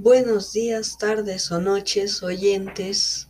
Buenos 0.00 0.52
días, 0.52 0.96
tardes 0.96 1.50
o 1.50 1.60
noches, 1.60 2.22
oyentes. 2.22 3.26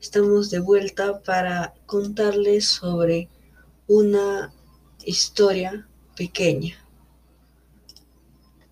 Estamos 0.00 0.50
de 0.50 0.60
vuelta 0.60 1.20
para 1.20 1.74
contarles 1.84 2.68
sobre 2.68 3.28
una 3.88 4.54
historia 5.04 5.88
pequeña. 6.16 6.76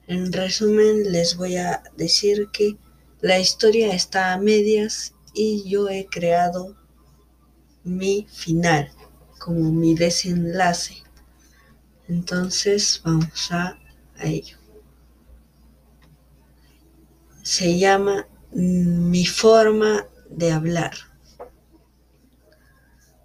En 0.07 0.33
resumen, 0.33 1.11
les 1.11 1.37
voy 1.37 1.57
a 1.57 1.83
decir 1.97 2.51
que 2.53 2.77
la 3.21 3.41
historia 3.41 3.93
está 3.93 4.33
a 4.33 4.39
medias 4.39 5.13
y 5.35 5.69
yo 5.69 5.89
he 5.89 6.07
creado 6.07 6.77
mi 7.83 8.29
final 8.33 8.93
como 9.41 9.73
mi 9.73 9.97
desenlace. 9.97 11.03
Entonces, 12.07 13.01
vamos 13.05 13.51
a, 13.51 13.77
ello 14.21 14.64
se 17.45 17.79
llama 17.79 18.27
Mi 18.53 19.27
forma 19.27 20.09
de 20.31 20.51
hablar. 20.51 20.93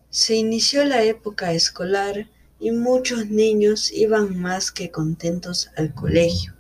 Se 0.09 0.35
inició 0.35 0.83
la 0.83 1.03
época 1.03 1.53
escolar 1.53 2.29
y 2.59 2.71
muchos 2.71 3.27
niños 3.27 3.89
iban 3.93 4.37
más 4.37 4.73
que 4.73 4.91
contentos 4.91 5.71
al 5.77 5.93
colegio, 5.93 6.53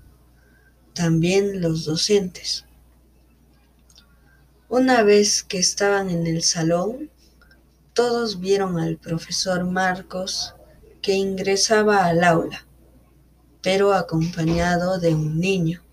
también 0.93 1.59
los 1.59 1.83
docentes. 1.83 2.63
Una 4.69 5.03
vez 5.03 5.43
que 5.43 5.59
estaban 5.59 6.09
en 6.09 6.27
el 6.27 6.43
salón, 6.43 7.11
todos 7.93 8.39
vieron 8.39 8.79
al 8.79 8.95
profesor 8.95 9.65
Marcos 9.65 10.55
que 11.01 11.11
ingresaba 11.11 12.05
al 12.05 12.23
aula, 12.23 12.65
pero 13.61 13.93
acompañado 13.93 14.97
de 14.97 15.13
un 15.13 15.41
niño. 15.41 15.83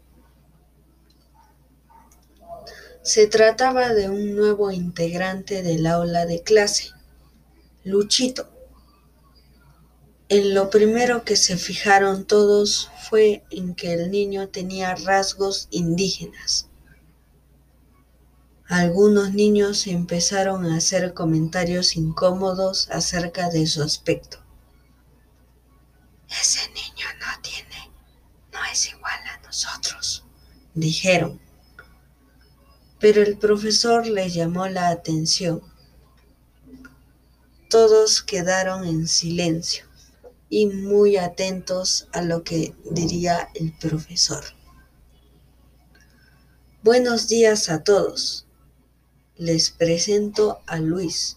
Se 3.07 3.29
trataba 3.29 3.95
de 3.95 4.11
un 4.11 4.35
nuevo 4.35 4.73
integrante 4.73 5.63
del 5.63 5.87
aula 5.87 6.27
de 6.27 6.43
clase, 6.43 6.91
Luchito. 7.85 8.51
En 10.29 10.55
lo 10.55 10.71
primero 10.71 11.23
que 11.23 11.37
se 11.37 11.57
fijaron 11.57 12.25
todos 12.25 12.91
fue 13.09 13.45
en 13.53 13.77
que 13.77 13.93
el 13.93 14.11
niño 14.11 14.49
tenía 14.49 14.97
rasgos 14.97 15.69
indígenas. 15.71 16.69
Algunos 18.67 19.33
niños 19.33 19.87
empezaron 19.87 20.67
a 20.67 20.79
hacer 20.79 21.15
comentarios 21.15 21.95
incómodos 21.95 22.91
acerca 22.91 23.51
de 23.51 23.69
su 23.69 23.85
aspecto. 23.85 24.39
Ese 26.29 26.69
niño 26.71 27.07
no 27.21 27.41
tiene, 27.41 27.89
no 28.53 28.59
es 28.73 28.89
igual 28.89 29.21
a 29.29 29.47
nosotros, 29.47 30.25
dijeron 30.75 31.46
pero 32.99 33.23
el 33.23 33.37
profesor 33.37 34.07
le 34.07 34.31
llamó 34.31 34.69
la 34.69 34.89
atención. 34.89 35.63
Todos 37.69 38.23
quedaron 38.23 38.85
en 38.85 39.07
silencio 39.07 39.85
y 40.49 40.67
muy 40.67 41.17
atentos 41.17 42.09
a 42.13 42.23
lo 42.23 42.43
que 42.43 42.75
diría 42.91 43.49
el 43.55 43.73
profesor. 43.73 44.45
Buenos 46.83 47.29
días 47.29 47.69
a 47.69 47.83
todos. 47.83 48.47
Les 49.37 49.71
presento 49.71 50.63
a 50.67 50.79
Luis, 50.79 51.37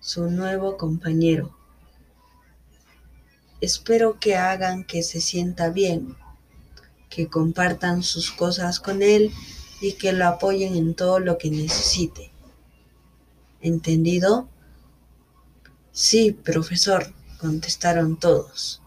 su 0.00 0.30
nuevo 0.30 0.76
compañero. 0.76 1.56
Espero 3.60 4.18
que 4.18 4.34
hagan 4.34 4.82
que 4.84 5.04
se 5.04 5.20
sienta 5.20 5.68
bien, 5.68 6.16
que 7.08 7.28
compartan 7.28 8.02
sus 8.02 8.32
cosas 8.32 8.80
con 8.80 9.02
él 9.02 9.30
y 9.82 9.94
que 9.94 10.12
lo 10.12 10.26
apoyen 10.26 10.76
en 10.76 10.94
todo 10.94 11.18
lo 11.18 11.38
que 11.38 11.50
necesite. 11.50 12.30
¿Entendido? 13.60 14.48
Sí, 15.90 16.30
profesor, 16.30 17.12
contestaron 17.38 18.16
todos. 18.16 18.80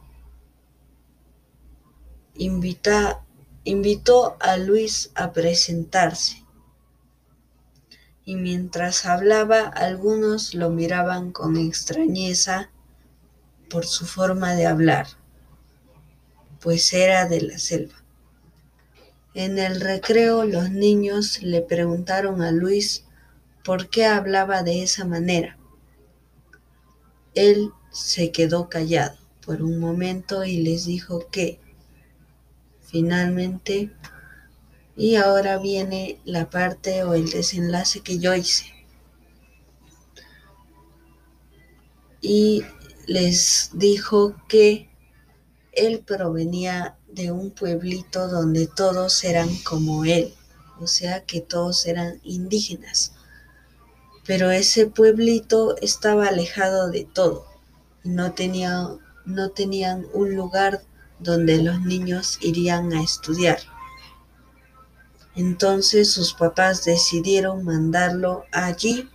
Invitó 2.38 4.38
a 4.40 4.58
Luis 4.58 5.12
a 5.16 5.34
presentarse. 5.34 6.46
Y 8.24 8.38
mientras 8.38 9.06
hablaba, 9.06 9.68
algunos 9.68 10.54
lo 10.54 10.70
miraban 10.70 11.32
con 11.32 11.58
extrañeza 11.58 12.72
por 13.70 13.86
su 13.86 14.06
forma 14.06 14.56
de 14.56 14.66
hablar, 14.66 15.08
pues 16.62 16.94
era 16.94 17.28
de 17.28 17.42
la 17.42 17.60
selva. 17.60 18.05
En 19.36 19.60
el 19.60 19.82
recreo 19.82 20.46
los 20.46 20.72
niños 20.72 21.44
le 21.44 21.62
preguntaron 21.62 22.42
a 22.42 22.54
Luis 22.54 23.04
por 23.66 23.90
qué 23.90 24.06
hablaba 24.06 24.64
de 24.64 24.82
esa 24.82 25.04
manera. 25.04 25.58
Él 27.34 27.72
se 27.92 28.32
quedó 28.32 28.70
callado 28.70 29.18
por 29.46 29.62
un 29.62 29.78
momento 29.78 30.46
y 30.46 30.62
les 30.64 30.86
dijo 30.86 31.28
que, 31.32 31.60
finalmente, 32.80 33.92
y 34.96 35.16
ahora 35.16 35.58
viene 35.58 36.18
la 36.24 36.50
parte 36.50 37.04
o 37.04 37.14
el 37.14 37.30
desenlace 37.30 38.00
que 38.00 38.20
yo 38.20 38.34
hice. 38.36 38.72
Y 42.22 42.64
les 43.06 43.72
dijo 43.74 44.34
que 44.48 44.90
él 45.74 46.00
provenía 46.00 46.98
de 47.16 47.32
un 47.32 47.50
pueblito 47.50 48.28
donde 48.28 48.68
todos 48.68 49.24
eran 49.24 49.50
como 49.64 50.04
él, 50.04 50.34
o 50.80 50.86
sea 50.86 51.24
que 51.24 51.40
todos 51.40 51.86
eran 51.86 52.20
indígenas. 52.24 53.14
Pero 54.26 54.52
ese 54.52 54.88
pueblito 54.88 55.78
estaba 55.78 56.28
alejado 56.28 56.90
de 56.90 57.06
todo 57.06 57.46
y 58.04 58.10
no, 58.10 58.34
no 59.26 59.50
tenían 59.52 60.06
un 60.14 60.36
lugar 60.36 60.84
donde 61.20 61.64
los 61.64 61.80
niños 61.82 62.38
irían 62.42 62.92
a 62.92 63.02
estudiar. 63.02 63.60
Entonces 65.36 66.12
sus 66.12 66.34
papás 66.34 66.84
decidieron 66.84 67.64
mandarlo 67.64 68.44
allí 68.52 69.10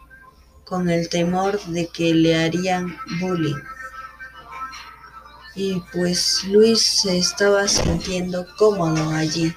con 0.64 0.88
el 0.88 1.08
temor 1.10 1.62
de 1.66 1.88
que 1.88 2.14
le 2.14 2.36
harían 2.42 2.96
bullying 3.20 3.60
y 5.54 5.82
pues 5.92 6.44
Luis 6.44 6.80
se 6.82 7.18
estaba 7.18 7.66
sintiendo 7.66 8.46
cómodo 8.56 9.10
allí 9.10 9.54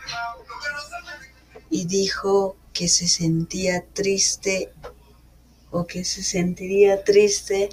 y 1.69 1.85
dijo 1.85 2.55
que 2.73 2.87
se 2.87 3.07
sentía 3.07 3.85
triste 3.93 4.71
o 5.69 5.85
que 5.85 6.03
se 6.03 6.23
sentiría 6.23 7.03
triste 7.03 7.69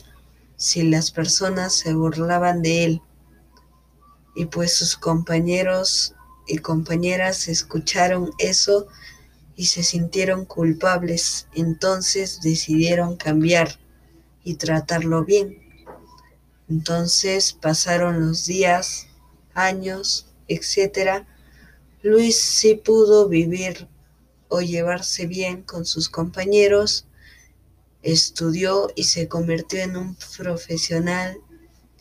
si 0.56 0.82
las 0.82 1.10
personas 1.10 1.75
se 1.75 1.94
burlaban 1.94 2.62
de 2.62 2.84
él. 2.84 3.03
Y 4.34 4.47
pues 4.47 4.75
sus 4.75 4.97
compañeros 4.97 6.14
y 6.47 6.58
compañeras 6.58 7.48
escucharon 7.48 8.31
eso 8.38 8.87
y 9.56 9.66
se 9.66 9.82
sintieron 9.82 10.44
culpables, 10.44 11.47
entonces 11.54 12.41
decidieron 12.42 13.16
cambiar 13.16 13.78
y 14.44 14.54
tratarlo 14.54 15.25
bien. 15.25 15.69
Entonces 16.70 17.53
pasaron 17.53 18.20
los 18.20 18.47
días, 18.47 19.08
años, 19.54 20.28
etc. 20.47 21.25
Luis 22.03 22.41
sí 22.41 22.76
pudo 22.76 23.28
vivir 23.28 23.88
o 24.48 24.60
llevarse 24.60 25.26
bien 25.26 25.62
con 25.62 25.84
sus 25.84 26.08
compañeros, 26.08 27.06
estudió 28.03 28.88
y 28.94 29.04
se 29.04 29.26
convirtió 29.26 29.81
en 29.81 29.97
un 29.97 30.17
profesional 30.37 31.38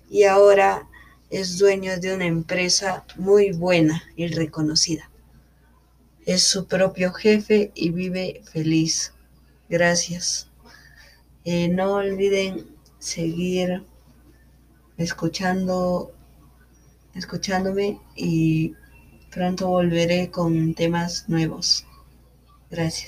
y 0.07 0.23
ahora 0.23 0.87
es 1.31 1.57
dueño 1.57 1.99
de 1.99 2.13
una 2.13 2.27
empresa 2.27 3.05
muy 3.17 3.51
buena 3.51 4.03
y 4.15 4.27
reconocida. 4.27 5.09
Es 6.27 6.43
su 6.43 6.67
propio 6.67 7.11
jefe 7.11 7.71
y 7.73 7.89
vive 7.89 8.43
feliz. 8.51 9.13
Gracias. 9.67 10.47
Eh, 11.43 11.69
no 11.69 11.93
olviden 11.93 12.67
seguir 12.99 13.83
escuchando, 14.99 16.11
escuchándome 17.15 17.99
y 18.15 18.73
pronto 19.31 19.67
volveré 19.67 20.29
con 20.29 20.73
temas 20.75 21.27
nuevos. 21.29 21.85
Gracias. 22.69 23.07